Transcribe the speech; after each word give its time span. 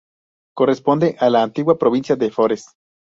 Corresponde 0.57 1.15
a 1.19 1.29
la 1.29 1.43
antigua 1.43 1.77
provincia 1.77 2.15
de 2.15 2.31
Forez. 2.31 2.65